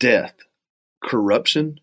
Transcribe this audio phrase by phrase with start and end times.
[0.00, 0.34] death,
[1.04, 1.78] corruption,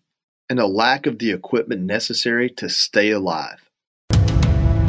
[0.50, 3.70] and a lack of the equipment necessary to stay alive.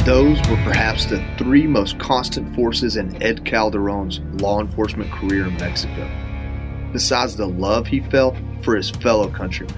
[0.03, 5.55] Those were perhaps the three most constant forces in Ed Calderon's law enforcement career in
[5.57, 6.09] Mexico,
[6.91, 9.75] besides the love he felt for his fellow countrymen.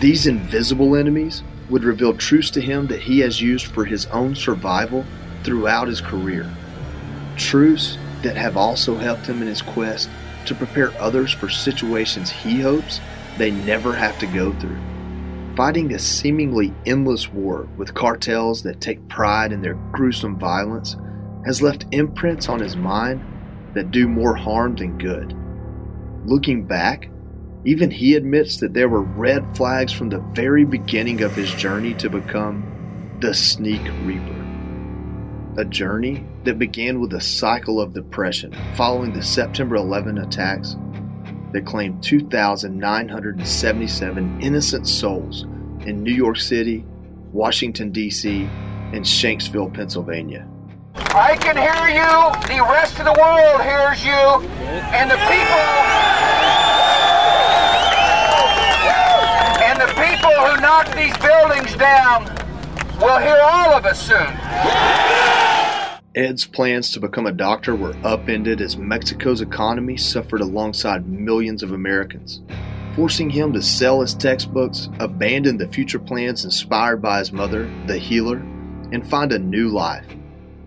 [0.00, 4.36] These invisible enemies would reveal truths to him that he has used for his own
[4.36, 5.04] survival
[5.42, 6.48] throughout his career.
[7.36, 10.08] Truths that have also helped him in his quest
[10.46, 13.00] to prepare others for situations he hopes
[13.38, 14.80] they never have to go through.
[15.56, 20.96] Fighting a seemingly endless war with cartels that take pride in their gruesome violence
[21.44, 23.22] has left imprints on his mind
[23.74, 25.36] that do more harm than good.
[26.24, 27.10] Looking back,
[27.64, 31.94] even he admits that there were red flags from the very beginning of his journey
[31.94, 34.44] to become the Sneak Reaper.
[35.58, 40.74] A journey that began with a cycle of depression following the September 11 attacks
[41.52, 45.44] that claimed 2,977 innocent souls
[45.86, 46.84] in New York City,
[47.32, 48.48] Washington, D.C.,
[48.92, 50.46] and Shanksville, Pennsylvania.
[50.94, 54.42] I can hear you, the rest of the world hears you,
[54.92, 55.64] and the people.
[59.64, 62.26] And the people who knocked these buildings down
[63.00, 64.36] will hear all of us soon.
[66.14, 71.72] Ed's plans to become a doctor were upended as Mexico's economy suffered alongside millions of
[71.72, 72.42] Americans,
[72.94, 77.96] forcing him to sell his textbooks, abandon the future plans inspired by his mother, the
[77.96, 78.36] healer,
[78.92, 80.04] and find a new life.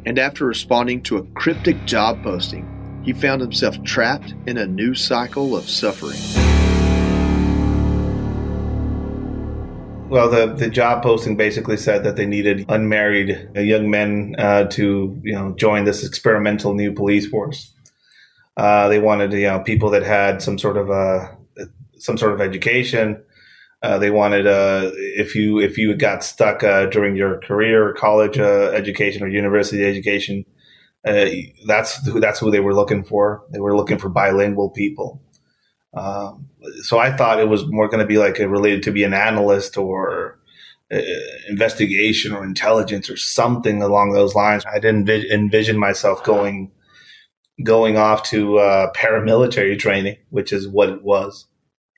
[0.07, 2.67] And after responding to a cryptic job posting,
[3.03, 6.44] he found himself trapped in a new cycle of suffering.
[10.15, 15.19] Well, the, the job posting basically said that they needed unmarried young men uh, to
[15.21, 17.73] you know join this experimental new police force.
[18.55, 21.27] Uh, they wanted you know people that had some sort of uh,
[21.97, 23.21] some sort of education.
[23.83, 28.37] Uh, they wanted uh, if you if you got stuck uh, during your career college
[28.37, 30.45] education or university education,
[31.03, 33.43] that's who, that's who they were looking for.
[33.51, 35.21] They were looking for bilingual people.
[35.95, 36.49] Um,
[36.81, 39.77] so I thought it was more going to be like related to be an analyst
[39.77, 40.37] or
[40.93, 40.99] uh,
[41.47, 44.63] investigation or intelligence or something along those lines.
[44.65, 46.71] I didn't env- envision myself going
[47.63, 51.47] going off to uh, paramilitary training, which is what it was.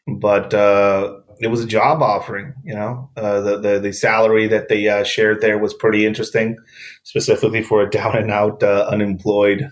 [0.07, 2.53] But uh, it was a job offering.
[2.63, 6.57] You know, uh, the, the, the salary that they uh, shared there was pretty interesting,
[7.03, 9.71] specifically for a down and out uh, unemployed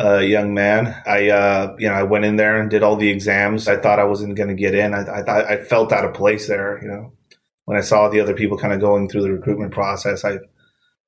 [0.00, 1.00] uh, young man.
[1.06, 3.68] I, uh, you know, I went in there and did all the exams.
[3.68, 4.94] I thought I wasn't going to get in.
[4.94, 6.80] I, I I felt out of place there.
[6.82, 7.12] You know,
[7.64, 10.38] when I saw the other people kind of going through the recruitment process, I,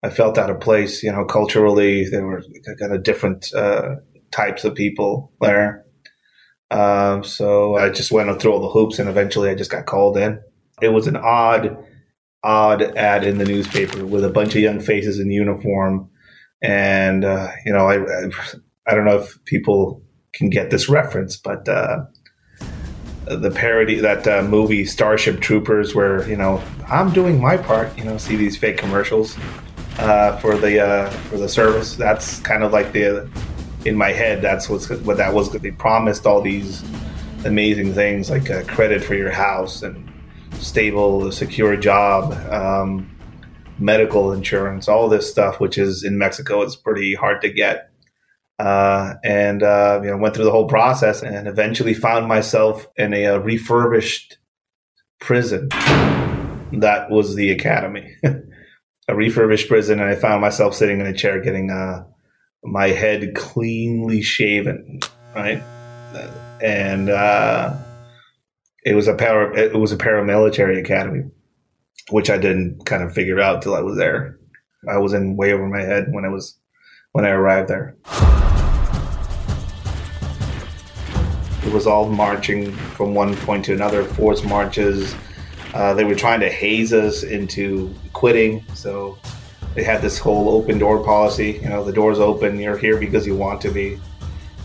[0.02, 1.02] I felt out of place.
[1.02, 2.42] You know, culturally, there were
[2.78, 3.96] kind of different uh,
[4.30, 5.84] types of people there.
[6.70, 10.16] Um, so I just went through all the hoops, and eventually, I just got called
[10.16, 10.40] in.
[10.80, 11.76] It was an odd,
[12.44, 16.10] odd ad in the newspaper with a bunch of young faces in uniform
[16.62, 18.30] and uh, you know I, I,
[18.86, 20.02] I don't know if people
[20.32, 22.04] can get this reference, but uh,
[23.26, 28.04] the parody that uh, movie Starship Troopers, where you know I'm doing my part, you
[28.04, 29.36] know, see these fake commercials
[29.98, 31.96] uh, for the uh, for the service.
[31.96, 33.28] That's kind of like the
[33.84, 34.42] in my head.
[34.42, 35.50] That's what's what that was.
[35.50, 36.84] They promised all these
[37.44, 40.08] amazing things like uh, credit for your house and
[40.54, 42.32] stable, secure job.
[42.52, 43.12] Um,
[43.78, 47.90] medical insurance, all this stuff, which is in Mexico, it's pretty hard to get
[48.58, 53.12] uh, and uh, you know went through the whole process and eventually found myself in
[53.12, 54.38] a, a refurbished
[55.20, 55.68] prison
[56.72, 58.14] that was the academy.
[59.08, 62.04] A refurbished prison and i found myself sitting in a chair getting uh,
[62.64, 64.98] my head cleanly shaven
[65.36, 65.62] right?
[66.62, 67.76] And uh,
[68.84, 71.30] it was a para, it was a paramilitary academy
[72.10, 74.38] which i didn't kind of figure out till i was there.
[74.88, 76.58] I was in way over my head when i was
[77.16, 77.96] when i arrived there
[81.66, 85.16] It was all marching from one point to another, forced marches.
[85.74, 88.64] Uh, they were trying to haze us into quitting.
[88.74, 89.18] So
[89.74, 91.58] they had this whole open door policy.
[91.60, 92.60] You know, the door's open.
[92.60, 93.98] You're here because you want to be.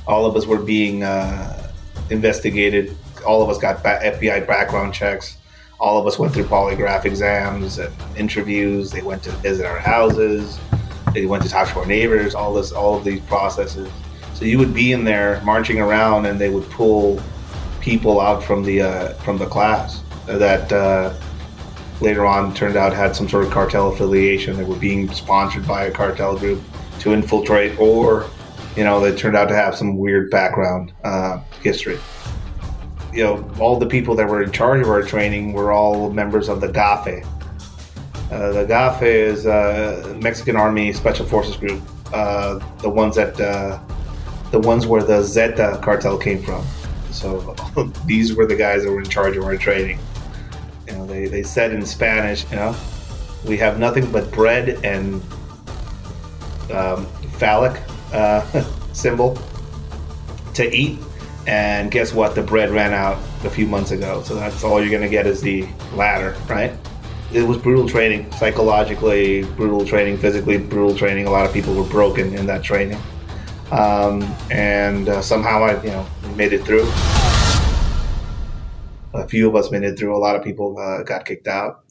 [0.05, 1.71] All of us were being uh,
[2.11, 2.95] investigated.
[3.25, 5.37] All of us got FBI background checks.
[5.79, 8.91] All of us went through polygraph exams and interviews.
[8.91, 10.59] They went to visit our houses.
[11.13, 12.35] They went to talk to our neighbors.
[12.35, 13.89] All this, all of these processes.
[14.33, 17.21] So you would be in there marching around, and they would pull
[17.79, 21.13] people out from the uh, from the class that uh,
[21.99, 24.57] later on turned out had some sort of cartel affiliation.
[24.57, 26.61] They were being sponsored by a cartel group
[26.99, 28.29] to infiltrate, or
[28.75, 31.99] you know, they turned out to have some weird background uh, history.
[33.13, 36.47] you know, all the people that were in charge of our training were all members
[36.49, 37.25] of the GAFE.
[38.31, 41.81] Uh, the GAFE is uh, Mexican Army Special Forces Group,
[42.13, 43.77] uh, the ones that uh,
[44.51, 46.65] the ones where the Zeta cartel came from.
[47.11, 47.55] So
[48.05, 49.99] these were the guys that were in charge of our training.
[50.87, 52.75] You know, they, they said in Spanish, you know,
[53.45, 55.15] we have nothing but bread and
[56.71, 57.81] um, phallic
[58.13, 58.63] uh,
[58.93, 59.37] symbol
[60.53, 60.99] to eat.
[61.47, 62.35] And guess what?
[62.35, 64.21] The bread ran out a few months ago.
[64.23, 66.73] So that's all you're going to get is the ladder, right?
[67.33, 71.27] It was brutal training, psychologically brutal training, physically brutal training.
[71.27, 72.99] A lot of people were broken in that training.
[73.71, 76.05] Um, and uh, somehow I, you know,
[76.35, 76.83] made it through.
[79.13, 80.13] A few of us made it through.
[80.13, 81.85] A lot of people uh, got kicked out.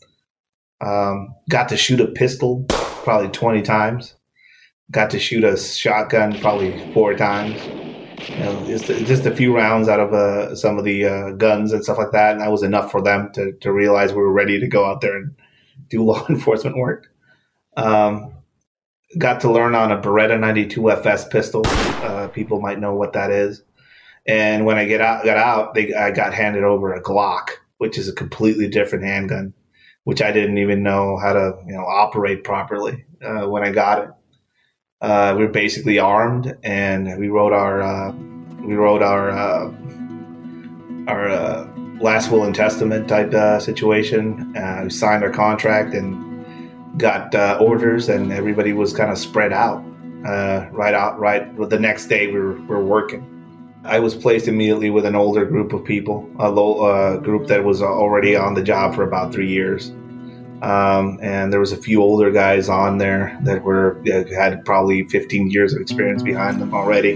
[0.82, 4.16] Um, got to shoot a pistol probably 20 times.
[4.90, 7.58] Got to shoot a shotgun probably four times.
[8.28, 11.72] You know, just, just a few rounds out of uh, some of the uh, guns
[11.72, 12.32] and stuff like that.
[12.32, 15.00] And that was enough for them to, to realize we were ready to go out
[15.00, 15.34] there and
[15.88, 17.06] do law enforcement work.
[17.76, 18.34] Um,
[19.18, 21.62] got to learn on a Beretta 92 FS pistol.
[21.66, 23.62] Uh, people might know what that is.
[24.26, 27.98] And when I get out, got out, they, I got handed over a Glock, which
[27.98, 29.54] is a completely different handgun,
[30.04, 34.04] which I didn't even know how to, you know, operate properly uh, when I got
[34.04, 34.10] it.
[35.00, 38.12] Uh, we were basically armed, and we wrote our uh,
[38.60, 39.72] we wrote our uh,
[41.08, 41.68] our uh,
[42.00, 44.52] last will and testament type uh, situation.
[44.82, 49.82] we signed our contract and got orders, and everybody was kind of spread out.
[50.72, 51.56] right out, right.
[51.56, 53.30] The next day, we were, we were working
[53.84, 57.64] I was placed immediately with an older group of people, a low, uh, group that
[57.64, 59.92] was already on the job for about three years.
[60.62, 64.02] Um, and there was a few older guys on there that were
[64.34, 67.14] had probably 15 years of experience behind them already.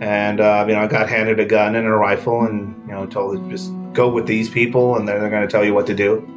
[0.00, 3.06] And uh, you know, I got handed a gun and a rifle, and you know,
[3.06, 5.86] told to just go with these people, and they're, they're going to tell you what
[5.86, 6.30] to do.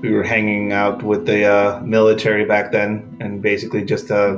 [0.00, 4.34] We were hanging out with the uh, military back then, and basically just uh,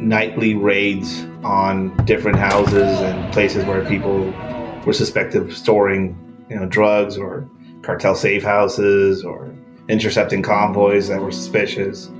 [0.00, 4.32] nightly raids on different houses and places where people
[4.84, 6.16] were suspected of storing,
[6.48, 7.48] you know, drugs or
[7.82, 9.54] cartel safe houses or
[9.88, 12.10] intercepting convoys that were suspicious.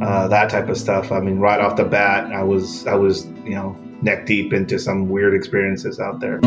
[0.00, 1.10] Uh, that type of stuff.
[1.10, 4.78] I mean, right off the bat, I was I was you know neck deep into
[4.78, 6.38] some weird experiences out there.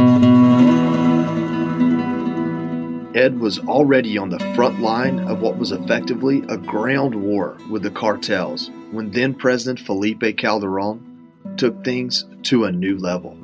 [3.16, 7.82] Ed was already on the front line of what was effectively a ground war with
[7.82, 13.39] the cartels when then President Felipe Calderon took things to a new level.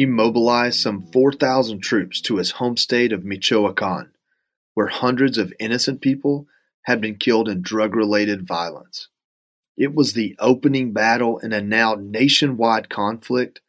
[0.00, 4.12] He mobilized some 4,000 troops to his home state of Michoacan,
[4.72, 6.46] where hundreds of innocent people
[6.84, 9.08] had been killed in drug related violence.
[9.76, 13.60] It was the opening battle in a now nationwide conflict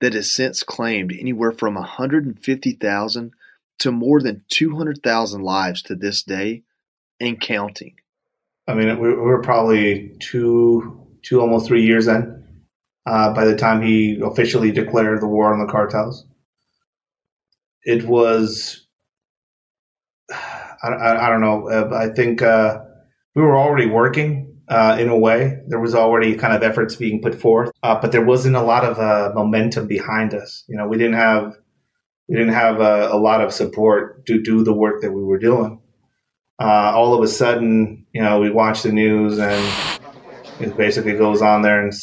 [0.00, 3.32] that has since claimed anywhere from 150,000
[3.78, 6.64] to more than 200,000 lives to this day
[7.20, 7.94] and counting.
[8.66, 12.45] I mean, we were probably two, two almost three years in
[13.06, 16.26] uh, by the time he officially declared the war on the cartels.
[17.84, 18.86] It was,
[20.30, 22.80] I, I, I don't know, uh, I think uh,
[23.36, 25.60] we were already working uh, in a way.
[25.68, 28.84] There was already kind of efforts being put forth, uh, but there wasn't a lot
[28.84, 30.64] of uh, momentum behind us.
[30.66, 31.54] You know, we didn't have
[32.28, 35.38] we didn't have a, a, lot of support to do the work that we were
[35.38, 35.80] doing.
[36.58, 40.02] all of a sudden, you know, we watch the news and
[40.58, 41.94] it basically goes on there and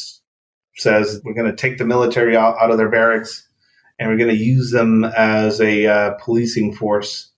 [0.76, 3.46] says we're going to take the military out, out of their barracks
[3.98, 7.30] and we're going to use them as a uh, policing force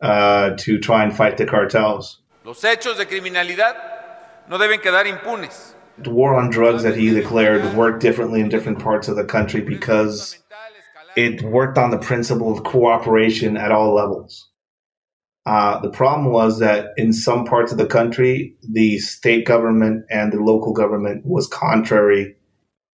[0.00, 2.18] uh, to try and fight the cartels.
[2.44, 3.76] Los hechos de criminalidad
[4.48, 5.74] no deben quedar impunes.
[5.98, 9.60] The war on drugs that he declared worked differently in different parts of the country
[9.60, 10.38] because
[11.16, 14.48] it worked on the principle of cooperation at all levels.
[15.44, 20.32] Uh, the problem was that in some parts of the country, the state government and
[20.32, 22.36] the local government was contrary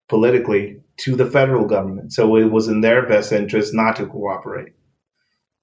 [0.08, 2.12] politically to the federal government.
[2.12, 4.72] So it was in their best interest not to cooperate.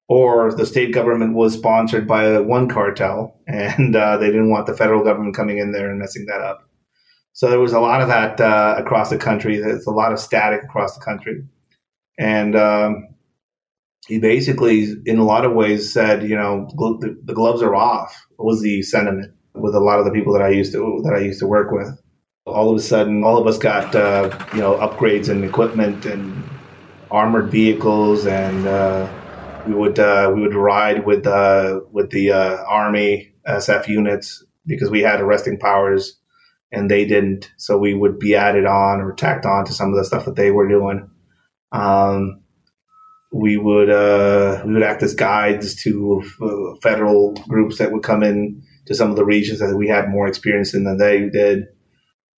[0.08, 4.78] Or the state government was sponsored by one cartel and uh, they didn't want the
[4.78, 6.70] federal government coming in there and messing that up.
[7.34, 9.60] So there was a lot of that uh, across the country.
[9.60, 11.44] There's a lot of static across the country.
[12.18, 13.10] And um,
[14.08, 18.25] he basically, in a lot of ways, said, you know, the, the gloves are off.
[18.38, 21.20] Was the sentiment with a lot of the people that I used to that I
[21.20, 21.90] used to work with
[22.46, 26.44] all of a sudden, all of us got uh, you know upgrades and equipment and
[27.10, 29.12] armored vehicles, and uh,
[29.68, 34.90] we would uh, we would ride with uh, with the uh, army SF units because
[34.90, 36.18] we had arresting powers
[36.72, 37.52] and they didn't.
[37.58, 40.36] So we would be added on or tacked on to some of the stuff that
[40.36, 41.10] they were doing.
[41.72, 42.42] Um,
[43.32, 48.24] we would uh, we would act as guides to uh, federal groups that would come
[48.24, 51.66] in to some of the regions that we had more experience in than they did.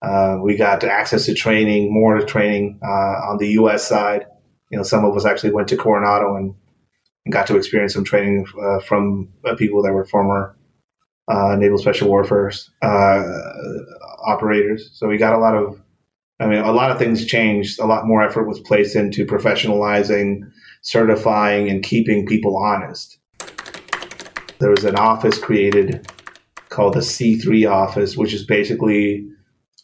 [0.02, 3.88] Uh, we got access to training, more training uh, on the U.S.
[3.88, 4.26] side.
[4.72, 6.54] You know, some of us actually went to Coronado and,
[7.26, 10.56] and got to experience some training uh, from uh, people that were former
[11.30, 12.52] naval special warfare
[14.26, 14.90] operators.
[14.94, 15.82] So we got a lot of
[16.40, 17.80] I mean, a lot of things changed.
[17.80, 20.42] A lot more effort was placed into professionalizing,
[20.82, 23.18] certifying, and keeping people honest.
[24.60, 26.08] There was an office created
[26.70, 29.28] called the C3 office, which is basically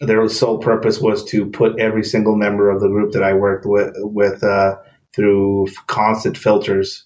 [0.06, 3.66] their sole purpose was to put every single member of the group that I worked
[3.66, 4.76] with, with uh,
[5.16, 7.06] through constant filters,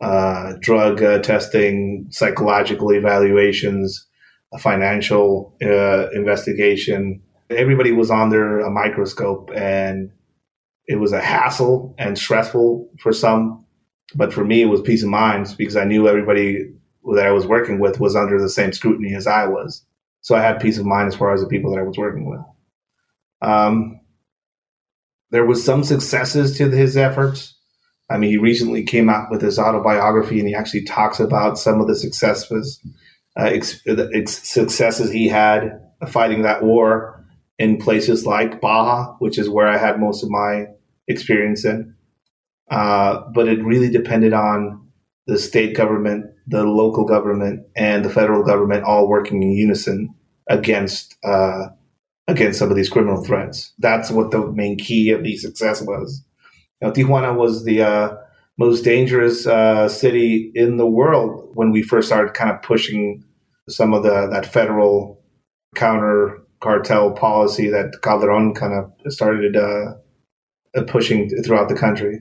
[0.00, 4.06] uh, drug uh, testing, psychological evaluations,
[4.58, 10.10] financial uh, investigation, everybody was under a microscope and
[10.86, 13.64] it was a hassle and stressful for some.
[14.14, 16.72] But for me, it was peace of mind because I knew everybody
[17.14, 19.84] that I was working with was under the same scrutiny as I was.
[20.26, 22.28] So I had peace of mind as far as the people that I was working
[22.28, 22.40] with.
[23.42, 24.00] Um,
[25.30, 27.54] there was some successes to his efforts.
[28.10, 31.80] I mean, he recently came out with his autobiography, and he actually talks about some
[31.80, 32.80] of the successes,
[33.38, 37.24] uh, ex- ex- successes he had fighting that war
[37.60, 40.66] in places like Baja, which is where I had most of my
[41.06, 41.94] experience in.
[42.68, 44.88] Uh, but it really depended on
[45.28, 50.14] the state government, the local government, and the federal government all working in unison
[50.48, 51.66] against uh,
[52.28, 53.72] against some of these criminal threats.
[53.78, 56.24] That's what the main key of the success was.
[56.80, 58.16] Now, Tijuana was the uh,
[58.58, 63.24] most dangerous uh, city in the world when we first started kind of pushing
[63.68, 65.22] some of the that federal
[65.74, 69.94] counter cartel policy that Calderon kind of started uh,
[70.86, 72.20] pushing throughout the country.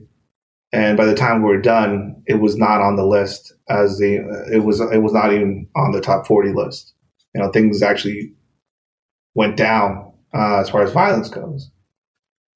[0.76, 4.16] And by the time we were done, it was not on the list as the
[4.52, 6.94] it was it was not even on the top forty list.
[7.34, 8.34] You know, things actually
[9.36, 11.72] went down uh, as far as violence goes.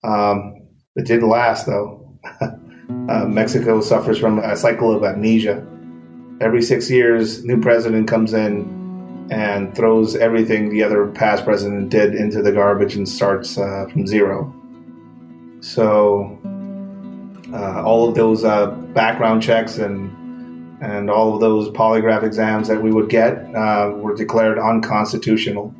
[0.03, 2.19] Um, it didn't last though.
[2.41, 5.65] uh, Mexico suffers from a cycle of amnesia.
[6.41, 12.15] Every six years, new president comes in, and throws everything the other past president did
[12.15, 14.53] into the garbage and starts uh, from zero.
[15.61, 16.37] So
[17.53, 20.15] uh, all of those uh, background checks and
[20.81, 25.73] and all of those polygraph exams that we would get uh, were declared unconstitutional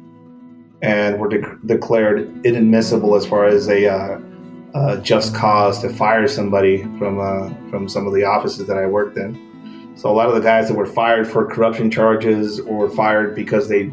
[0.81, 6.83] and were de- declared inadmissible as far as a uh, just cause to fire somebody
[6.97, 9.47] from uh, from some of the offices that I worked in.
[9.95, 13.67] So a lot of the guys that were fired for corruption charges or fired because
[13.67, 13.91] they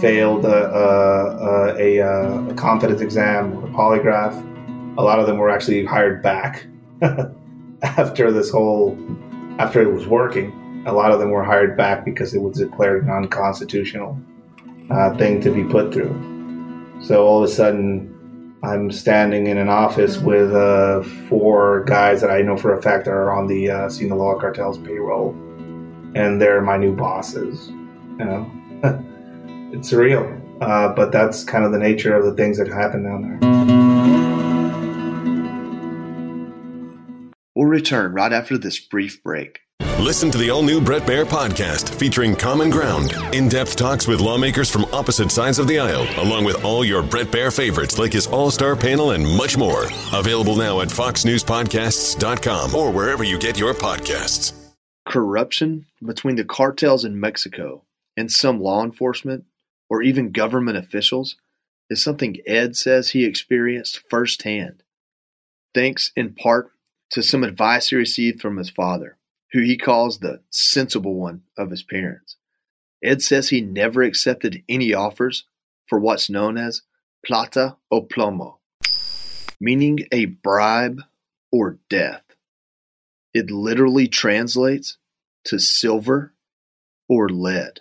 [0.00, 4.34] failed a, a, a, a confidence exam or a polygraph,
[4.98, 6.66] a lot of them were actually hired back
[7.82, 8.98] after this whole
[9.58, 10.84] after it was working.
[10.86, 14.18] A lot of them were hired back because it was declared an unconstitutional
[14.90, 16.14] uh, thing to be put through.
[17.02, 22.30] So all of a sudden, I'm standing in an office with uh, four guys that
[22.30, 25.30] I know for a fact are on the uh, Sinaloa cartel's payroll,
[26.14, 27.68] and they're my new bosses.
[27.68, 28.50] You know,
[29.72, 33.38] it's surreal, uh, but that's kind of the nature of the things that happen down
[33.40, 33.75] there.
[37.56, 39.60] We'll return right after this brief break.
[39.98, 44.20] Listen to the all new Brett Baier podcast featuring Common Ground, in depth talks with
[44.20, 48.12] lawmakers from opposite sides of the aisle, along with all your Brett Baier favorites like
[48.12, 49.86] his all star panel and much more.
[50.12, 54.52] Available now at FoxNewsPodcasts.com or wherever you get your podcasts.
[55.06, 57.84] Corruption between the cartels in Mexico
[58.18, 59.46] and some law enforcement
[59.88, 61.36] or even government officials
[61.88, 64.82] is something Ed says he experienced firsthand,
[65.72, 66.70] thanks in part
[67.10, 69.16] to some advice he received from his father
[69.52, 72.36] who he calls the sensible one of his parents.
[73.02, 75.44] Ed says he never accepted any offers
[75.86, 76.82] for what's known as
[77.24, 78.56] plata o plomo,
[79.60, 81.02] meaning a bribe
[81.52, 82.22] or death.
[83.32, 84.98] It literally translates
[85.44, 86.34] to silver
[87.08, 87.80] or lead.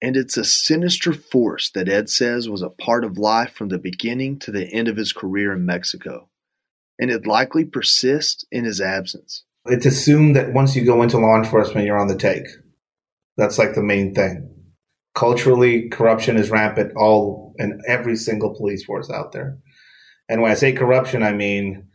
[0.00, 3.78] And it's a sinister force that Ed says was a part of life from the
[3.78, 6.27] beginning to the end of his career in Mexico.
[6.98, 11.36] And it likely persists in his absence it's assumed that once you go into law
[11.36, 12.46] enforcement, you're on the take.
[13.36, 14.54] That's like the main thing.
[15.14, 19.58] Culturally, corruption is rampant all in every single police force out there.
[20.28, 21.88] And when I say corruption, I mean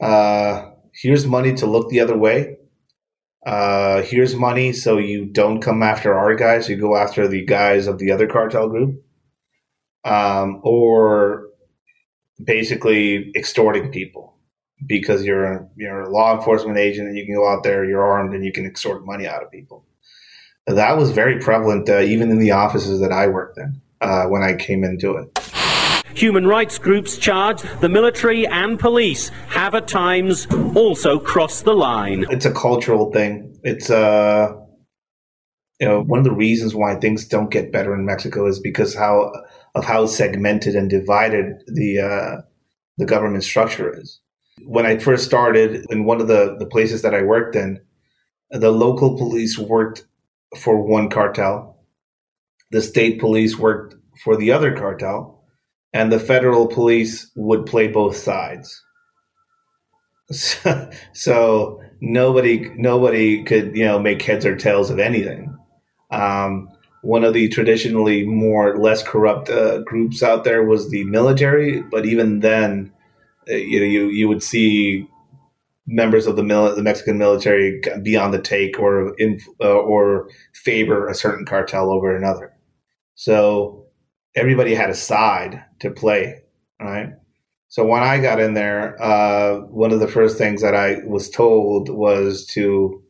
[0.00, 2.56] uh, here's money to look the other way.
[3.46, 7.86] Uh, here's money so you don't come after our guys, you go after the guys
[7.86, 9.02] of the other cartel group.
[10.04, 11.48] Um, or
[12.42, 14.37] basically extorting people
[14.86, 18.34] because you're you're a law enforcement agent and you can go out there, you're armed,
[18.34, 19.84] and you can extort money out of people.
[20.66, 24.42] That was very prevalent uh, even in the offices that I worked in uh, when
[24.42, 25.38] I came into it.
[26.14, 32.26] Human rights groups charge the military and police have at times also crossed the line.
[32.30, 33.58] It's a cultural thing.
[33.62, 34.54] It's uh
[35.80, 38.94] you know one of the reasons why things don't get better in Mexico is because
[38.94, 39.32] how
[39.74, 42.42] of how segmented and divided the uh,
[42.96, 44.20] the government structure is.
[44.64, 47.80] When I first started in one of the, the places that I worked in,
[48.50, 50.04] the local police worked
[50.58, 51.78] for one cartel,
[52.70, 55.42] the state police worked for the other cartel,
[55.92, 58.82] and the federal police would play both sides.
[60.30, 65.56] So, so nobody nobody could you know make heads or tails of anything.
[66.10, 66.70] Um,
[67.02, 72.06] one of the traditionally more less corrupt uh, groups out there was the military, but
[72.06, 72.92] even then,
[73.48, 75.08] you know, you you would see
[75.86, 80.28] members of the mil- the Mexican military be on the take or in, uh, or
[80.54, 82.52] favor a certain cartel over another.
[83.14, 83.86] So
[84.36, 86.42] everybody had a side to play,
[86.80, 87.14] right?
[87.68, 91.28] So when I got in there, uh, one of the first things that I was
[91.30, 93.02] told was to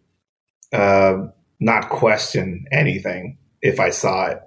[0.72, 1.26] uh,
[1.60, 4.38] not question anything if I saw it,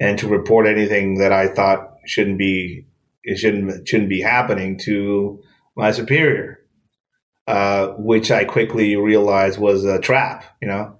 [0.00, 2.87] and to report anything that I thought shouldn't be
[3.28, 5.42] it shouldn't shouldn't be happening to
[5.76, 6.60] my superior,
[7.46, 10.44] uh, which I quickly realized was a trap.
[10.62, 10.98] You know,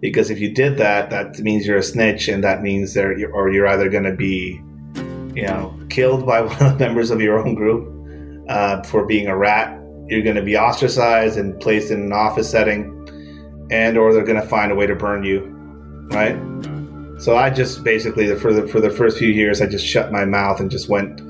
[0.00, 3.50] because if you did that, that means you're a snitch, and that means there or
[3.50, 4.60] you're either going to be,
[5.34, 9.28] you know, killed by one of the members of your own group uh, for being
[9.28, 9.80] a rat.
[10.08, 14.40] You're going to be ostracized and placed in an office setting, and or they're going
[14.40, 15.42] to find a way to burn you,
[16.10, 16.36] right?
[17.20, 20.24] So I just basically for the for the first few years I just shut my
[20.24, 21.20] mouth and just went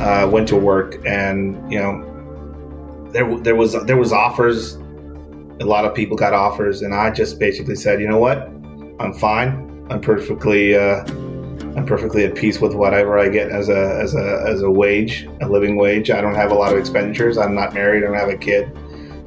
[0.00, 2.06] uh, went to work and you know
[3.12, 4.76] there there was there was offers.
[5.60, 8.48] A lot of people got offers and I just basically said you know what?
[8.98, 9.86] I'm fine.
[9.90, 11.04] I'm perfectly uh,
[11.76, 15.28] I'm perfectly at peace with whatever I get as a as a as a wage
[15.40, 16.10] a living wage.
[16.10, 17.36] I don't have a lot of expenditures.
[17.36, 18.02] I'm not married.
[18.02, 18.76] I don't have a kid.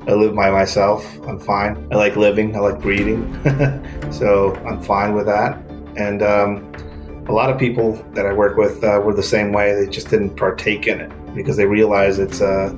[0.08, 1.06] I live by myself.
[1.28, 1.88] I'm fine.
[1.92, 2.56] I like living.
[2.56, 3.24] I like breathing.
[4.14, 5.58] So I'm fine with that.
[5.98, 6.72] And um,
[7.28, 9.74] a lot of people that I work with uh, were the same way.
[9.74, 12.78] They just didn't partake in it because they realize it's a,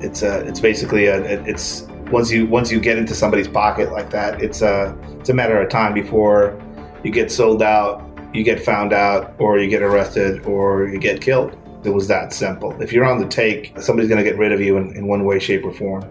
[0.00, 4.10] it's a, it's basically a, it's once you once you get into somebody's pocket like
[4.10, 6.56] that, it's a, it's a matter of time before
[7.02, 11.20] you get sold out, you get found out, or you get arrested, or you get
[11.20, 11.56] killed.
[11.84, 12.80] It was that simple.
[12.80, 15.24] If you're on the take, somebody's going to get rid of you in, in one
[15.24, 16.04] way, shape, or form.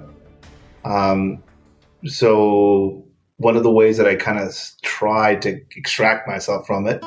[0.83, 1.43] Um,
[2.05, 3.05] so
[3.37, 7.03] one of the ways that I kind of tried to extract myself from it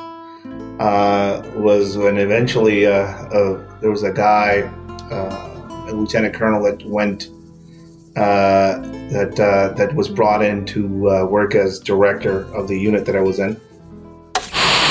[0.79, 4.63] uh, was when eventually uh, uh, there was a guy,
[5.11, 7.31] uh, a lieutenant colonel that went
[8.15, 9.35] that
[9.77, 10.87] that was brought in to
[11.27, 13.61] work as director of the unit that I was in.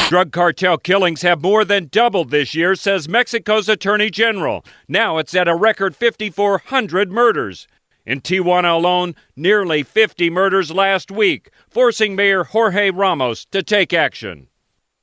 [0.07, 4.63] Drug cartel killings have more than doubled this year, says Mexico's Attorney General.
[4.87, 7.67] Now it's at a record 5,400 murders.
[8.05, 14.47] In Tijuana alone, nearly 50 murders last week, forcing Mayor Jorge Ramos to take action.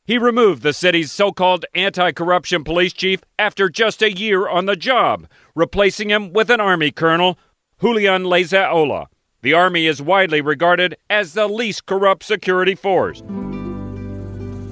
[0.07, 4.67] He removed the city's so called anti corruption police chief after just a year on
[4.67, 7.38] the job, replacing him with an Army colonel,
[7.81, 9.07] Julian Leyzaola.
[9.40, 13.23] The Army is widely regarded as the least corrupt security force.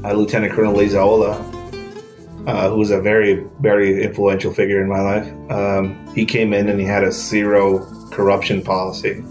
[0.05, 1.39] Uh, Lieutenant Colonel Leyzaola,
[2.47, 6.69] uh, who was a very, very influential figure in my life, um, he came in
[6.69, 7.79] and he had a zero
[8.11, 9.25] corruption policy.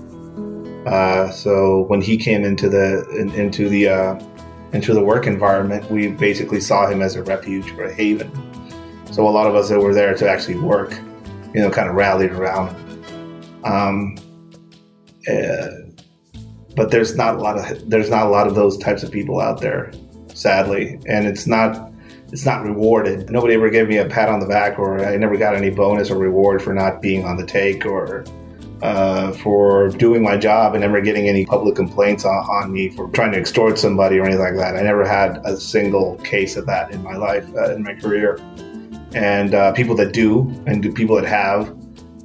[0.88, 4.20] Uh, so when he came into the in, into the uh,
[4.73, 8.31] into the work environment, we basically saw him as a refuge or a haven.
[9.12, 10.93] So a lot of us that were there to actually work,
[11.53, 12.69] you know, kind of rallied around.
[13.65, 14.17] Um,
[15.29, 15.67] uh,
[16.75, 19.39] but there's not a lot of there's not a lot of those types of people
[19.39, 19.91] out there,
[20.34, 21.91] sadly, and it's not
[22.31, 23.29] it's not rewarded.
[23.29, 26.10] Nobody ever gave me a pat on the back, or I never got any bonus
[26.10, 28.23] or reward for not being on the take or
[28.82, 33.08] uh, for doing my job and never getting any public complaints on, on, me for
[33.10, 34.76] trying to extort somebody or anything like that.
[34.76, 38.39] I never had a single case of that in my life, uh, in my career.
[39.13, 41.76] And uh, people that do, and people that have,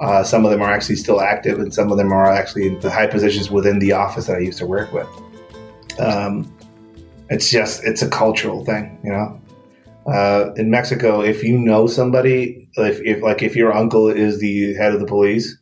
[0.00, 2.80] uh, some of them are actually still active, and some of them are actually in
[2.80, 5.08] the high positions within the office that I used to work with.
[5.98, 6.52] Um,
[7.28, 9.40] it's just it's a cultural thing, you know.
[10.06, 14.74] Uh, in Mexico, if you know somebody, if, if like if your uncle is the
[14.74, 15.56] head of the police,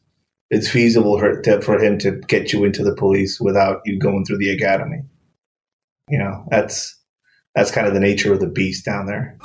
[0.51, 4.51] it's feasible for, him to get you into the police without you going through the
[4.51, 5.03] academy.
[6.09, 7.01] You know, that's
[7.55, 9.39] that's kind of the nature of the beast down there.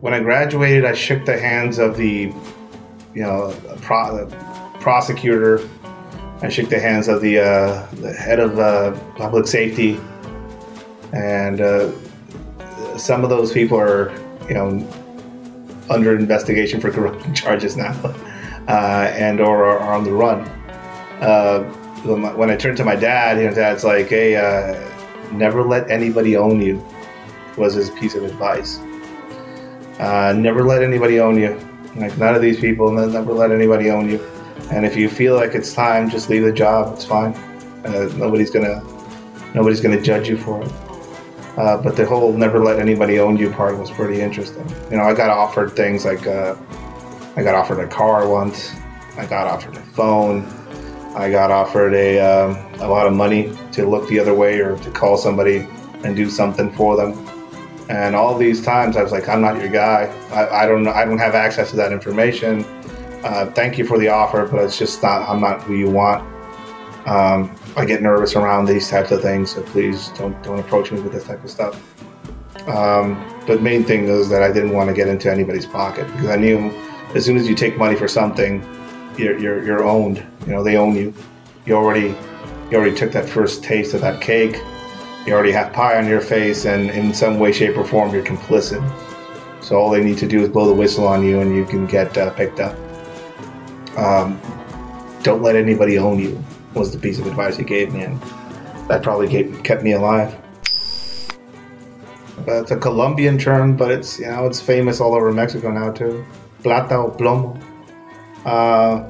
[0.00, 2.32] When I graduated, I shook the hands of the
[3.14, 4.26] you know pro,
[4.80, 5.68] prosecutor.
[6.40, 9.98] I shook the hands of the, uh, the head of uh, public safety,
[11.12, 11.90] and uh,
[12.96, 14.12] some of those people are
[14.46, 14.78] you know
[15.90, 17.92] under investigation for corruption charges now,
[18.68, 20.40] uh, and or are on the run.
[21.20, 21.64] Uh,
[22.04, 24.78] when I turned to my dad, you dad's like, "Hey, uh,
[25.32, 26.84] never let anybody own you,"
[27.56, 28.78] was his piece of advice.
[29.98, 31.58] Uh, never let anybody own you.
[31.96, 34.20] Like none of these people, never let anybody own you.
[34.70, 36.94] And if you feel like it's time, just leave the job.
[36.94, 37.32] It's fine.
[37.84, 38.82] Uh, nobody's gonna
[39.54, 40.87] nobody's gonna judge you for it.
[41.58, 44.64] Uh, but the whole never let anybody own you part was pretty interesting.
[44.92, 46.54] You know, I got offered things like uh,
[47.34, 48.72] I got offered a car once.
[49.16, 50.46] I got offered a phone.
[51.16, 54.78] I got offered a um, a lot of money to look the other way or
[54.78, 55.66] to call somebody
[56.04, 57.26] and do something for them.
[57.88, 60.04] And all these times, I was like, "I'm not your guy.
[60.30, 60.86] I, I don't.
[60.86, 62.64] I don't have access to that information.
[63.24, 65.28] Uh, thank you for the offer, but it's just not.
[65.28, 66.22] I'm not who you want."
[67.08, 71.00] Um, I get nervous around these types of things, so please don't don't approach me
[71.00, 71.74] with this type of stuff.
[72.68, 76.28] Um, but main thing is that I didn't want to get into anybody's pocket because
[76.28, 76.70] I knew
[77.14, 78.62] as soon as you take money for something,
[79.16, 80.22] you're, you're, you're owned.
[80.46, 81.14] You know, they own you.
[81.64, 82.14] You already
[82.70, 84.60] you already took that first taste of that cake
[85.28, 88.24] you already have pie on your face, and in some way, shape, or form, you're
[88.24, 88.82] complicit.
[89.62, 91.86] So all they need to do is blow the whistle on you, and you can
[91.86, 92.74] get uh, picked up.
[93.98, 94.40] Um,
[95.22, 96.42] don't let anybody own you
[96.78, 98.20] was the piece of advice he gave me, and
[98.88, 99.28] that probably
[99.62, 100.34] kept me alive.
[102.46, 105.90] But it's a Colombian term, but it's you know it's famous all over Mexico now
[105.92, 106.24] too.
[106.62, 107.60] Plata o plomo.
[108.44, 109.04] Uh,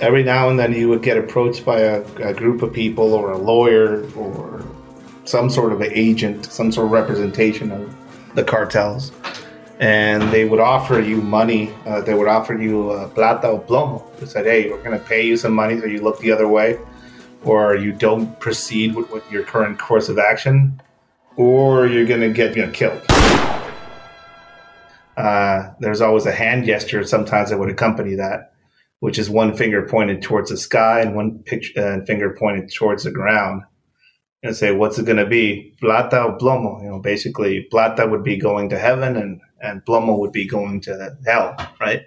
[0.00, 3.32] every now and then you would get approached by a, a, group of people or
[3.32, 4.64] a lawyer or
[5.24, 7.96] some sort of an agent, some sort of representation of
[8.34, 9.10] the cartels,
[9.78, 11.72] and they would offer you money.
[11.84, 14.04] Uh, they would offer you uh, plata o plomo.
[14.18, 16.48] They said, "Hey, we're going to pay you some money so you look the other
[16.48, 16.78] way,
[17.44, 20.80] or you don't proceed with, with your current course of action,
[21.36, 23.02] or you're going to get you know, killed."
[25.16, 28.52] Uh, there's always a hand gesture sometimes that would accompany that,
[29.00, 31.42] which is one finger pointed towards the sky and one
[31.76, 33.62] uh, finger pointed towards the ground
[34.42, 35.74] and say, what's it going to be?
[35.80, 36.82] Plata or plomo?
[36.82, 40.80] You know, basically, plata would be going to heaven and, and plomo would be going
[40.82, 42.02] to hell, right?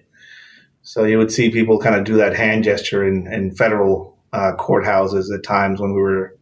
[0.81, 4.53] So you would see people kind of do that hand gesture in, in federal uh,
[4.57, 6.37] courthouses at times when we were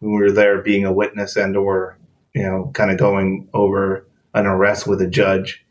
[0.00, 1.98] when we were there being a witness and or
[2.34, 5.64] you know kind of going over an arrest with a judge.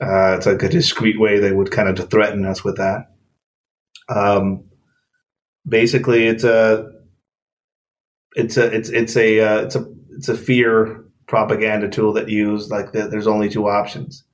[0.00, 3.12] Uh, it's like a discreet way they would kind of threaten us with that.
[4.08, 4.64] Um,
[5.66, 6.90] basically, it's a
[8.34, 12.70] it's a it's it's a uh, it's a it's a fear propaganda tool that used
[12.70, 14.24] like the, there's only two options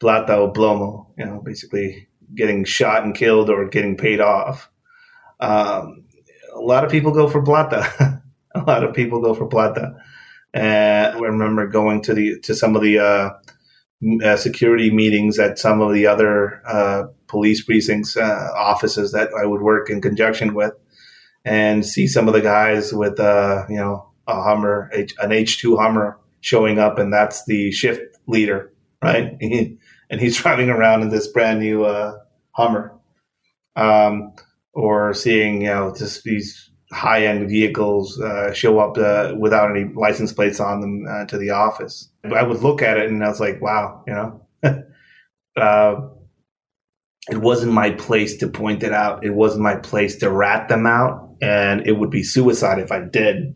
[0.00, 4.70] plata o plomo you know basically getting shot and killed or getting paid off.
[5.40, 6.04] Um,
[6.54, 8.22] a lot of people go for plata.
[8.54, 9.94] A lot of people go for plata.
[10.52, 13.30] And i remember going to the to some of the uh,
[14.24, 19.46] uh, security meetings at some of the other uh, police precincts uh, offices that i
[19.46, 20.72] would work in conjunction with
[21.44, 25.76] and see some of the guys with uh, you know a Hummer, an H two
[25.76, 29.36] Hummer showing up, and that's the shift leader, right?
[30.10, 32.18] and he's driving around in this brand new uh,
[32.52, 32.92] Hummer,
[33.76, 34.32] um,
[34.72, 39.84] or seeing you know just these high end vehicles uh, show up uh, without any
[39.94, 42.08] license plates on them uh, to the office.
[42.34, 44.46] I would look at it and I was like, wow, you know.
[45.56, 46.08] Uh,
[47.28, 49.24] it wasn't my place to point it out.
[49.24, 53.00] It wasn't my place to rat them out and it would be suicide if I
[53.00, 53.54] did.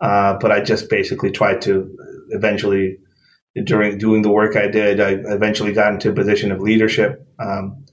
[0.00, 1.94] Uh, but I just basically tried to
[2.30, 2.98] eventually,
[3.64, 7.26] during doing the work I did, I eventually got into a position of leadership.
[7.38, 7.84] Um,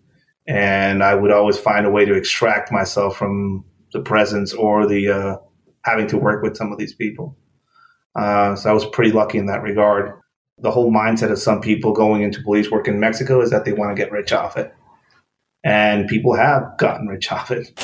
[0.48, 5.10] and I would always find a way to extract myself from the presence or the
[5.10, 5.38] uh,
[5.86, 7.38] having to work with some of these people.
[8.16, 10.20] Uh, so I was pretty lucky in that regard.
[10.60, 13.74] The whole mindset of some people going into police work in Mexico is that they
[13.74, 14.74] want to get rich off it.
[15.64, 17.80] And people have gotten rich off it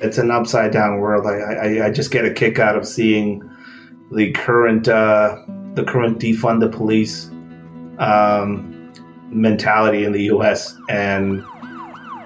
[0.00, 1.26] it's an upside down world.
[1.26, 3.48] I, I, I just get a kick out of seeing
[4.12, 5.36] the current uh,
[5.78, 7.30] the current defund the police
[8.00, 8.92] um,
[9.30, 10.76] mentality in the U.S.
[10.88, 11.44] and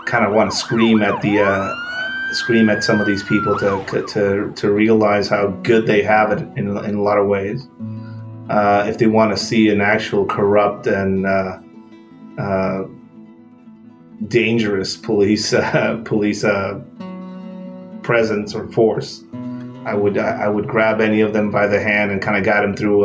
[0.07, 1.75] kind of want to scream at the uh,
[2.33, 6.39] scream at some of these people to to to realize how good they have it
[6.57, 7.69] in in a lot of ways.
[8.49, 11.59] Uh, if they want to see an actual corrupt and uh,
[12.39, 12.85] uh,
[14.29, 15.51] dangerous police
[16.05, 16.81] police uh,
[18.03, 19.25] presence or force,
[19.85, 22.65] I would I would grab any of them by the hand and kind of guide
[22.65, 23.05] them through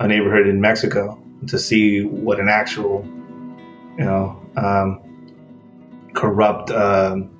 [0.00, 3.04] a neighborhood in Mexico to see what an actual,
[3.98, 5.00] you know, um,
[6.14, 7.30] corrupt um,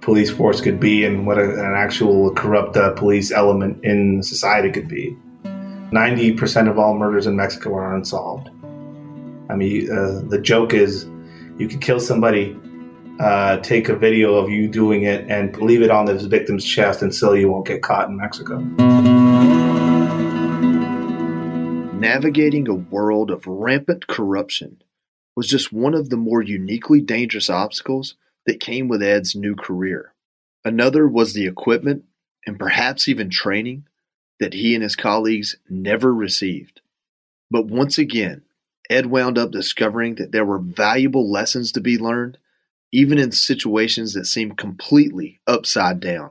[0.00, 4.70] police force could be and what a, an actual corrupt uh, police element in society
[4.70, 5.16] could be.
[5.44, 8.48] 90% of all murders in Mexico are unsolved.
[9.50, 11.06] I mean, uh, the joke is
[11.58, 12.56] you could kill somebody,
[13.20, 17.02] uh, take a video of you doing it, and leave it on the victim's chest,
[17.02, 19.27] and still you won't get caught in Mexico.
[21.98, 24.80] Navigating a world of rampant corruption
[25.34, 28.14] was just one of the more uniquely dangerous obstacles
[28.46, 30.14] that came with Ed's new career.
[30.64, 32.04] Another was the equipment
[32.46, 33.88] and perhaps even training
[34.38, 36.82] that he and his colleagues never received.
[37.50, 38.42] But once again,
[38.88, 42.38] Ed wound up discovering that there were valuable lessons to be learned,
[42.92, 46.30] even in situations that seemed completely upside down.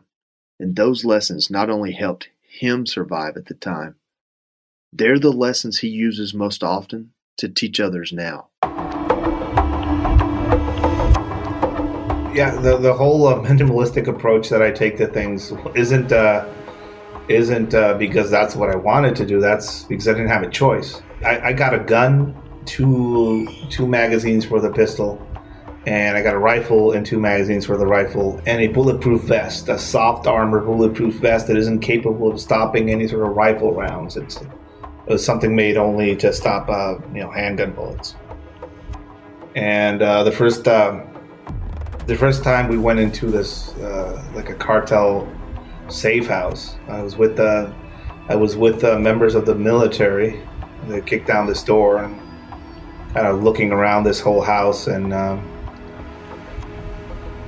[0.62, 3.96] And those lessons not only helped him survive at the time,
[4.93, 8.50] they're the lessons he uses most often to teach others now.
[12.34, 16.47] Yeah, the the whole uh, minimalistic approach that I take to things isn't uh,
[17.28, 19.41] isn't uh, because that's what I wanted to do.
[19.41, 21.02] That's because I didn't have a choice.
[21.26, 25.19] I, I got a gun, two two magazines for the pistol,
[25.88, 29.67] and I got a rifle and two magazines for the rifle, and a bulletproof vest,
[29.67, 34.15] a soft armor bulletproof vest that isn't capable of stopping any sort of rifle rounds.
[34.15, 34.39] It's
[35.08, 38.15] was something made only to stop uh, you know handgun bullets.
[39.56, 41.04] And uh, the first uh,
[42.06, 45.28] the first time we went into this uh, like a cartel
[45.89, 47.74] safe house, I was with the
[48.30, 50.41] I was with uh, members of the military.
[50.88, 52.20] They kicked down this door and
[53.13, 55.39] kind of looking around this whole house, and um,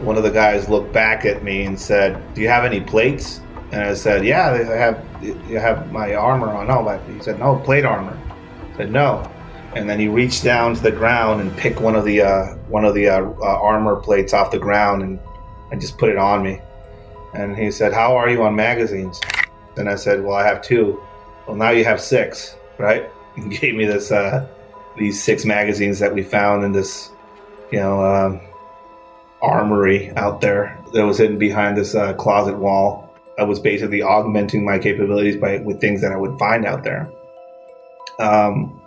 [0.02, 3.42] one of the guys looked back at me and said, "Do you have any plates?"
[3.72, 5.06] And I said, "Yeah, I have.
[5.22, 8.18] You have my armor on." No, but he said, "No plate armor."
[8.74, 9.30] I said, "No."
[9.76, 12.86] and then he reached down to the ground and picked one of the uh, one
[12.86, 15.20] of the uh, uh, armor plates off the ground and
[15.72, 16.60] and just put it on me.
[17.34, 19.20] And he said, "How are you on magazines?"
[19.78, 21.02] And I said, "Well, I have two.
[21.46, 24.48] Well, now you have six, right?" He gave me this uh,
[24.98, 27.12] these six magazines that we found in this,
[27.72, 28.42] you know, um,
[29.42, 33.09] armory out there that was hidden behind this uh, closet wall.
[33.40, 37.10] I was basically augmenting my capabilities by with things that I would find out there.
[38.20, 38.82] Um,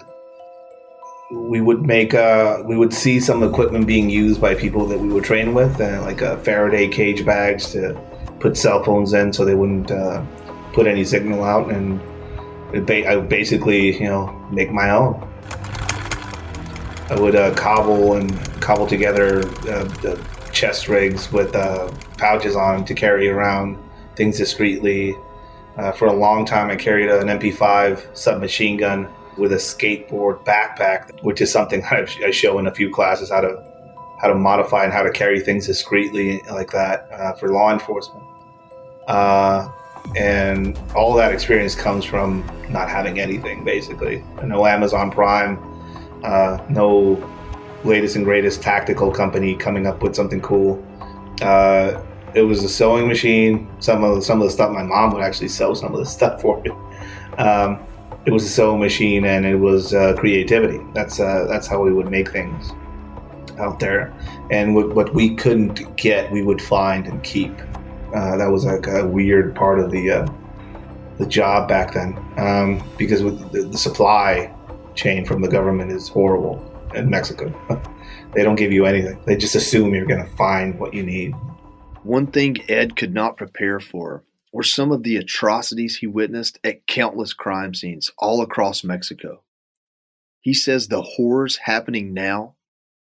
[1.30, 5.08] we would make uh, we would see some equipment being used by people that we
[5.08, 7.98] would train with, uh, like uh, Faraday cage bags to
[8.40, 10.22] put cell phones in so they wouldn't uh,
[10.74, 11.98] put any signal out, and
[12.86, 15.26] ba- I would basically you know make my own.
[17.08, 21.52] I would uh, cobble and cobble together uh, the chest rigs with
[22.18, 23.78] pouches on to carry around
[24.16, 25.14] things discreetly.
[25.96, 31.40] for a long time, I carried an MP5 submachine gun with a skateboard backpack, which
[31.40, 33.62] is something I show in a few classes how to
[34.20, 38.24] how to modify and how to carry things discreetly like that uh, for law enforcement.
[39.08, 39.68] Uh,
[40.16, 44.22] and all that experience comes from not having anything, basically.
[44.44, 45.58] No Amazon Prime,
[46.22, 47.28] uh, no
[47.82, 50.80] latest and greatest tactical company coming up with something cool.
[52.34, 53.68] It was a sewing machine.
[53.80, 56.06] Some of the, some of the stuff my mom would actually sew some of the
[56.06, 56.70] stuff for me.
[57.38, 57.84] Um,
[58.24, 60.80] it was a sewing machine and it was uh, creativity.
[60.94, 62.72] That's uh, that's how we would make things
[63.58, 64.14] out there.
[64.50, 67.52] And what, what we couldn't get, we would find and keep.
[68.14, 70.32] Uh, that was like a weird part of the uh,
[71.18, 74.52] the job back then, um, because with the, the supply
[74.94, 77.52] chain from the government is horrible in Mexico.
[78.34, 79.18] they don't give you anything.
[79.24, 81.34] They just assume you're going to find what you need.
[82.04, 86.86] One thing Ed could not prepare for were some of the atrocities he witnessed at
[86.88, 89.42] countless crime scenes all across Mexico.
[90.40, 92.56] He says the horrors happening now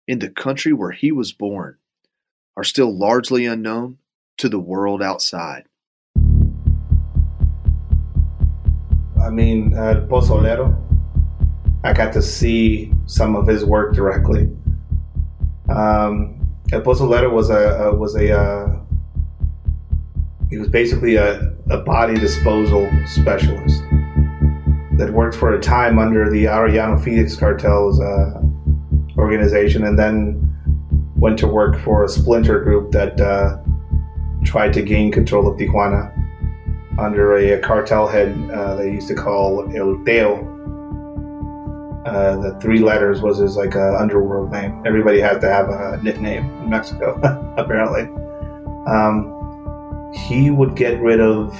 [0.08, 1.76] in the country where he was born
[2.56, 3.98] are still largely unknown
[4.38, 5.66] to the world outside.
[9.22, 10.82] I mean, uh, Pozolero,
[11.84, 14.50] I got to see some of his work directly.
[15.68, 18.85] Um, El Pozolero was a, a was a uh,
[20.56, 23.84] he was basically a, a body disposal specialist
[24.94, 28.42] that worked for a time under the Arellano Felix cartel's uh,
[29.18, 30.40] organization and then
[31.18, 33.58] went to work for a splinter group that uh,
[34.46, 36.10] tried to gain control of Tijuana
[36.98, 40.40] under a, a cartel head uh, they used to call El Teo.
[42.06, 44.82] Uh, the three letters was his like a underworld name.
[44.86, 47.20] Everybody had to have a nickname in Mexico,
[47.58, 48.04] apparently.
[48.88, 49.35] Um,
[50.16, 51.54] he would get rid of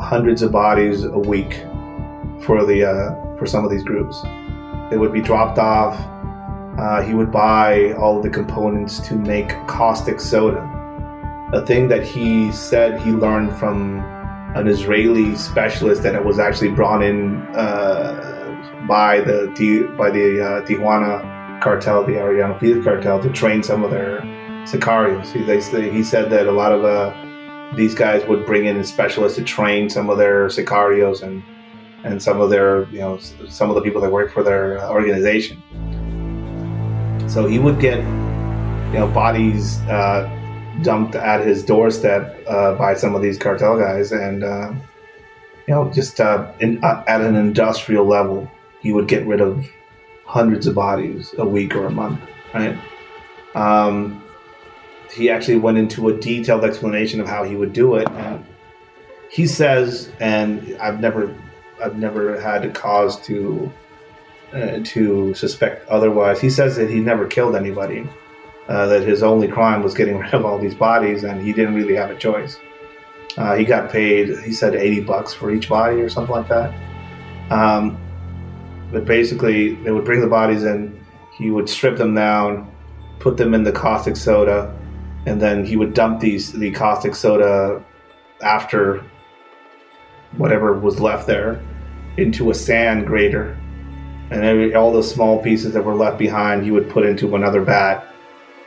[0.00, 1.54] hundreds of bodies a week
[2.44, 4.20] for the uh, for some of these groups.
[4.90, 5.96] They would be dropped off
[6.78, 10.68] uh, he would buy all the components to make caustic soda.
[11.52, 13.98] A thing that he said he learned from
[14.54, 19.52] an Israeli specialist that it was actually brought in uh, by the
[19.98, 24.20] by the uh, Tijuana cartel, the Arellano Felix cartel, to train some of their
[24.64, 25.32] sicarios.
[25.32, 27.12] He, they, he said that a lot of uh,
[27.76, 31.42] these guys would bring in specialists to train some of their sicarios and
[32.04, 35.62] and some of their you know some of the people that work for their organization.
[37.28, 40.28] So he would get you know bodies uh,
[40.82, 44.72] dumped at his doorstep uh, by some of these cartel guys, and uh,
[45.66, 49.66] you know just uh, in, uh, at an industrial level, he would get rid of
[50.26, 52.20] hundreds of bodies a week or a month,
[52.54, 52.76] right?
[53.54, 54.21] Um,
[55.12, 58.08] he actually went into a detailed explanation of how he would do it.
[58.08, 58.44] And
[59.30, 61.34] he says, and I've never,
[61.82, 63.70] I've never had a cause to
[64.52, 66.40] uh, to suspect otherwise.
[66.40, 68.06] He says that he never killed anybody,
[68.68, 71.74] uh, that his only crime was getting rid of all these bodies, and he didn't
[71.74, 72.58] really have a choice.
[73.38, 76.74] Uh, he got paid, he said, eighty bucks for each body or something like that.
[77.50, 77.98] Um,
[78.90, 81.02] but basically, they would bring the bodies in.
[81.38, 82.70] He would strip them down,
[83.18, 84.78] put them in the caustic soda,
[85.26, 87.82] and then he would dump these the caustic soda
[88.42, 89.04] after
[90.36, 91.62] whatever was left there
[92.16, 93.56] into a sand grater.
[94.30, 97.60] And every, all the small pieces that were left behind he would put into another
[97.60, 98.02] vat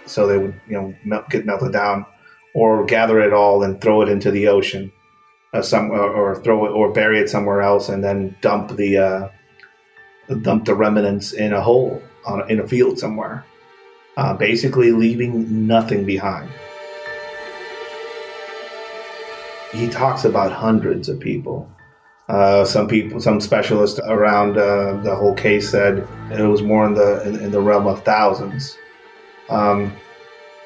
[0.05, 2.05] so they would you know melt, get melted down
[2.53, 4.91] or gather it all and throw it into the ocean
[5.53, 8.97] uh, some or, or, throw it or bury it somewhere else and then dump the
[8.97, 9.29] uh,
[10.41, 13.43] dump the remnants in a hole on, in a field somewhere
[14.17, 16.49] uh, basically leaving nothing behind.
[19.73, 21.69] He talks about hundreds of people.
[22.29, 26.93] Uh, some people, some specialists around uh, the whole case said it was more in
[26.93, 28.77] the in, in the realm of thousands.
[29.49, 29.93] Um,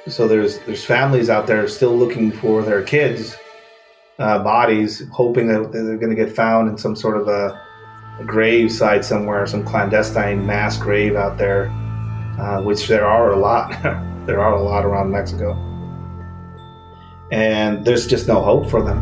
[0.07, 3.35] so there's there's families out there still looking for their kids'
[4.19, 7.59] uh, bodies, hoping that they're going to get found in some sort of a,
[8.19, 11.69] a grave site somewhere, some clandestine mass grave out there
[12.39, 13.71] uh, which there are a lot.
[14.25, 15.53] there are a lot around Mexico.
[17.31, 18.99] And there's just no hope for them.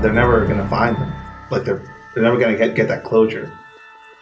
[0.00, 1.12] They're never going to find them.
[1.50, 1.82] Like they're
[2.14, 3.52] they're never going to get get that closure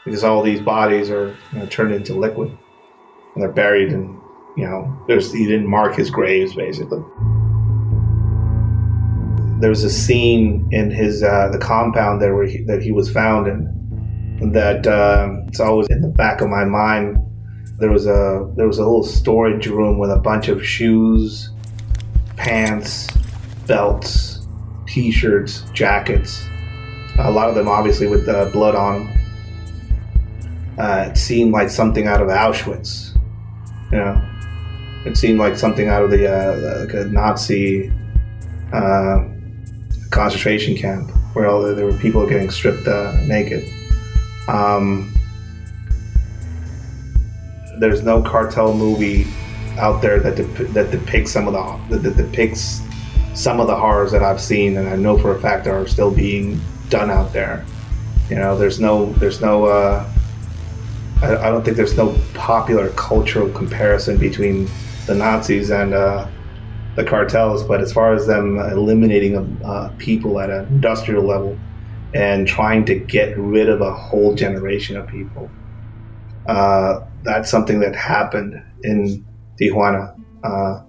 [0.05, 2.48] because all these bodies are you know, turned into liquid
[3.35, 4.20] and they're buried and
[4.57, 7.03] you know there's he didn't mark his graves basically.
[9.61, 13.11] There was a scene in his uh, the compound there where he, that he was
[13.11, 13.84] found in
[14.52, 17.18] that um, it's always in the back of my mind.
[17.78, 21.50] There was a there was a little storage room with a bunch of shoes,
[22.37, 23.09] pants,
[23.66, 24.46] belts,
[24.87, 26.46] t-shirts, jackets.
[27.18, 29.18] A lot of them obviously with uh, blood on them.
[30.78, 33.16] Uh, it seemed like something out of Auschwitz.
[33.92, 34.22] You know,
[35.07, 37.92] it seemed like something out of the uh, Nazi
[38.72, 39.24] uh,
[40.11, 43.68] concentration camp where all the, there were people getting stripped uh, naked.
[44.48, 45.14] Um,
[47.78, 49.26] there's no cartel movie
[49.78, 52.80] out there that dep- that depicts some of the that, depicts
[53.35, 56.11] some of the horrors that I've seen, and I know for a fact are still
[56.11, 57.64] being done out there.
[58.30, 60.09] You know, there's no there's no uh,
[61.22, 64.68] I, I don't think there's no popular cultural comparison between
[65.07, 66.26] the Nazis and uh,
[66.96, 71.59] the cartels, but as far as them eliminating uh, people at an industrial level,
[72.14, 75.50] and trying to get rid of a whole generation of people.
[76.46, 79.24] Uh, that's something that happened in
[79.61, 80.18] Tijuana.
[80.44, 80.83] Uh,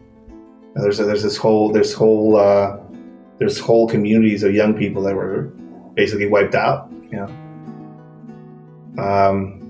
[0.76, 2.78] there's there's this whole there's whole uh,
[3.40, 5.44] there's whole communities of young people that were
[5.96, 6.92] basically wiped out.
[7.12, 7.28] You
[8.98, 9.62] know, um,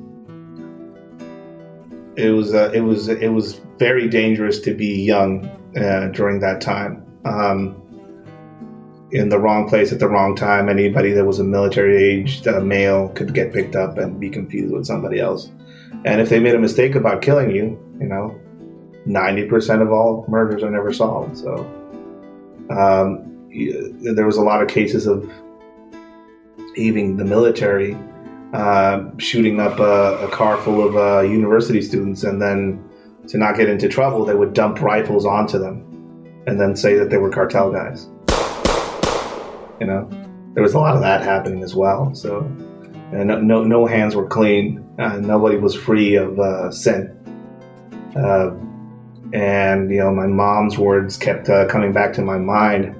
[2.17, 5.45] it was uh, it was it was very dangerous to be young
[5.77, 7.05] uh, during that time.
[7.23, 7.81] Um,
[9.15, 10.67] in the wrong place at the wrong time.
[10.67, 14.73] Anybody that was a military aged uh, male could get picked up and be confused
[14.73, 15.49] with somebody else.
[16.03, 18.37] And if they made a mistake about killing you, you know,
[19.07, 21.37] 90% of all murders are never solved.
[21.37, 21.59] So
[22.69, 23.49] um,
[24.01, 25.31] there was a lot of cases of
[26.75, 27.97] even the military
[28.53, 32.83] uh, shooting up a, a, car full of uh, university students and then
[33.27, 35.81] to not get into trouble, they would dump rifles onto them
[36.47, 38.07] and then say that they were cartel guys.
[39.79, 40.09] You know,
[40.53, 42.13] there was a lot of that happening as well.
[42.15, 42.41] So,
[43.11, 44.87] no, no, no hands were clean.
[44.97, 47.11] Uh, nobody was free of uh, sin.
[48.15, 48.51] Uh,
[49.33, 52.95] and you know, my mom's words kept uh, coming back to my mind.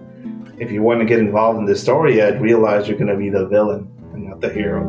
[0.60, 3.30] If you want to get involved in this story, I'd realize you're going to be
[3.30, 4.84] the villain and not the hero.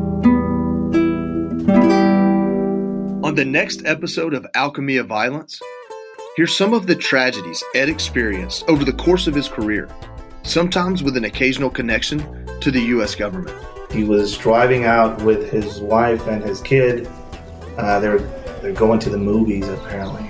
[3.23, 5.59] On the next episode of Alchemy of Violence,
[6.37, 9.89] here's some of the tragedies Ed experienced over the course of his career,
[10.47, 12.19] sometimes with an occasional connection
[12.61, 13.15] to the U.S.
[13.15, 13.55] government.
[13.91, 17.07] He was driving out with his wife and his kid.
[17.77, 18.19] Uh, they're
[18.61, 20.29] they're going to the movies apparently.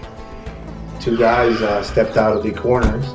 [1.00, 3.06] Two guys uh, stepped out of the corners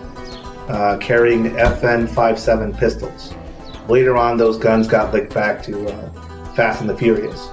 [0.68, 3.34] uh, carrying FN 57 pistols.
[3.88, 7.48] Later on, those guns got linked back to uh, Fast and the Furious.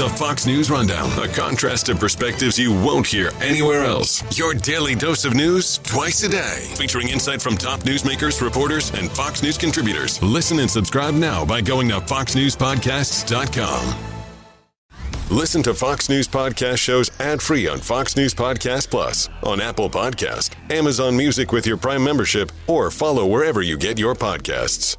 [0.00, 4.24] The Fox News Rundown, a contrast of perspectives you won't hear anywhere else.
[4.38, 9.10] Your daily dose of news twice a day, featuring insight from top newsmakers, reporters, and
[9.10, 10.22] Fox News contributors.
[10.22, 13.94] Listen and subscribe now by going to foxnewspodcasts.com.
[15.30, 20.54] Listen to Fox News Podcast shows ad-free on Fox News Podcast Plus, on Apple Podcast,
[20.70, 24.96] Amazon Music with your Prime membership, or follow wherever you get your podcasts.